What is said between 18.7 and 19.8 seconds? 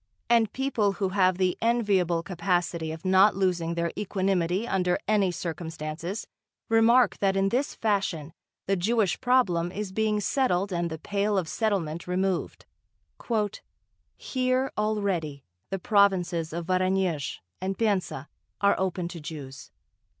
opened to Jews....